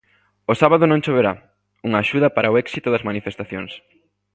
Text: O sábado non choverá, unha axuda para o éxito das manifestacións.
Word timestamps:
O 0.51 0.53
sábado 0.61 0.85
non 0.87 1.03
choverá, 1.05 1.33
unha 1.87 2.01
axuda 2.03 2.33
para 2.35 2.51
o 2.53 2.57
éxito 2.63 2.87
das 2.91 3.05
manifestacións. 3.09 3.71